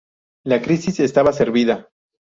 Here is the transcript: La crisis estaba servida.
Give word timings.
La 0.45 0.59
crisis 0.63 0.99
estaba 0.99 1.31
servida. 1.31 1.87